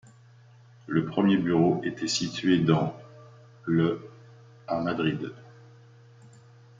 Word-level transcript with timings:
Le 0.87 1.05
premier 1.05 1.37
bureau 1.37 1.79
était 1.83 2.07
situé 2.07 2.57
dans 2.59 2.97
le 3.67 4.03
à 4.67 4.79
Madrid. 4.79 5.31